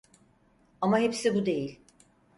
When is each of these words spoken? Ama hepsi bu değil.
Ama 0.81 0.99
hepsi 0.99 1.35
bu 1.35 1.45
değil. 1.45 1.79